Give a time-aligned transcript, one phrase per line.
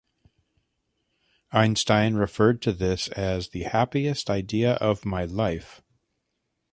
[1.51, 5.83] Einstein referred to this as "the happiest idea of my life".